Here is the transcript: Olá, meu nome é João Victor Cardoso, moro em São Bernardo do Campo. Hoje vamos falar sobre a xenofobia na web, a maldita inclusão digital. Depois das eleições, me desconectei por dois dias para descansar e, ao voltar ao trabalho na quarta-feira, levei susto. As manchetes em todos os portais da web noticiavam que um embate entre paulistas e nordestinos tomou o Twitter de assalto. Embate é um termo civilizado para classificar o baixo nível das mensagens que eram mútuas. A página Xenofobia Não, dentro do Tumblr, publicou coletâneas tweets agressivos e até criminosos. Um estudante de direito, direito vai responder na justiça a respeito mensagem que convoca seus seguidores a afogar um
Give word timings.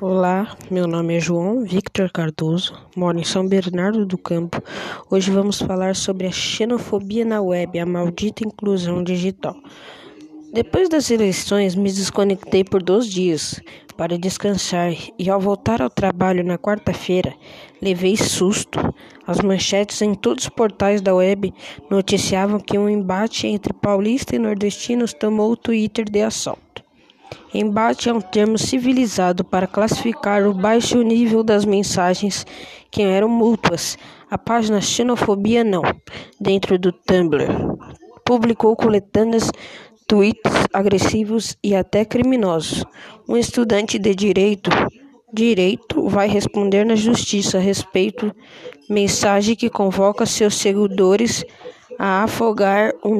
Olá, 0.00 0.56
meu 0.70 0.86
nome 0.86 1.16
é 1.16 1.20
João 1.20 1.64
Victor 1.64 2.08
Cardoso, 2.12 2.72
moro 2.94 3.18
em 3.18 3.24
São 3.24 3.44
Bernardo 3.44 4.06
do 4.06 4.16
Campo. 4.16 4.62
Hoje 5.10 5.28
vamos 5.28 5.60
falar 5.60 5.96
sobre 5.96 6.28
a 6.28 6.30
xenofobia 6.30 7.24
na 7.24 7.42
web, 7.42 7.76
a 7.80 7.84
maldita 7.84 8.46
inclusão 8.46 9.02
digital. 9.02 9.56
Depois 10.52 10.88
das 10.88 11.10
eleições, 11.10 11.74
me 11.74 11.92
desconectei 11.92 12.62
por 12.62 12.80
dois 12.80 13.06
dias 13.06 13.60
para 13.96 14.16
descansar 14.16 14.94
e, 15.18 15.28
ao 15.28 15.40
voltar 15.40 15.82
ao 15.82 15.90
trabalho 15.90 16.44
na 16.44 16.56
quarta-feira, 16.56 17.34
levei 17.82 18.16
susto. 18.16 18.78
As 19.26 19.40
manchetes 19.40 20.00
em 20.00 20.14
todos 20.14 20.44
os 20.44 20.50
portais 20.50 21.00
da 21.00 21.12
web 21.12 21.52
noticiavam 21.90 22.60
que 22.60 22.78
um 22.78 22.88
embate 22.88 23.48
entre 23.48 23.72
paulistas 23.72 24.36
e 24.36 24.38
nordestinos 24.38 25.12
tomou 25.12 25.50
o 25.50 25.56
Twitter 25.56 26.04
de 26.08 26.22
assalto. 26.22 26.87
Embate 27.52 28.08
é 28.08 28.12
um 28.12 28.20
termo 28.20 28.58
civilizado 28.58 29.42
para 29.42 29.66
classificar 29.66 30.46
o 30.46 30.52
baixo 30.52 31.00
nível 31.02 31.42
das 31.42 31.64
mensagens 31.64 32.46
que 32.90 33.02
eram 33.02 33.28
mútuas. 33.28 33.96
A 34.30 34.36
página 34.36 34.80
Xenofobia 34.80 35.64
Não, 35.64 35.82
dentro 36.38 36.78
do 36.78 36.92
Tumblr, 36.92 37.46
publicou 38.24 38.76
coletâneas 38.76 39.50
tweets 40.06 40.52
agressivos 40.72 41.56
e 41.64 41.74
até 41.74 42.04
criminosos. 42.04 42.84
Um 43.26 43.36
estudante 43.36 43.98
de 43.98 44.14
direito, 44.14 44.70
direito 45.32 46.06
vai 46.08 46.28
responder 46.28 46.84
na 46.84 46.94
justiça 46.94 47.56
a 47.56 47.60
respeito 47.60 48.34
mensagem 48.88 49.56
que 49.56 49.70
convoca 49.70 50.26
seus 50.26 50.56
seguidores 50.56 51.44
a 51.98 52.24
afogar 52.24 52.92
um 53.04 53.16